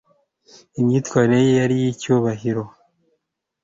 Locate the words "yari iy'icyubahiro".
1.61-2.63